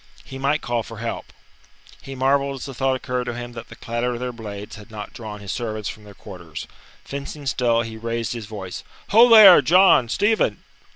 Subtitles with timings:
[0.25, 1.31] He might call for help.
[2.01, 4.89] He marvelled as the thought occurred to him that the clatter of their blades had
[4.89, 6.65] not drawn his servants from their quarters.
[7.03, 9.61] Fencing still, he raised his voice: "Ho, there!
[9.61, 10.63] John, Stephen!"